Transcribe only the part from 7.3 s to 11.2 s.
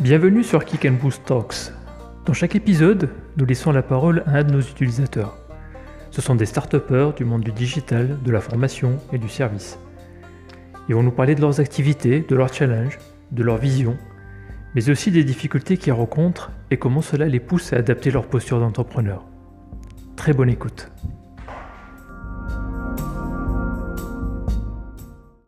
du digital, de la formation et du service. Ils vont nous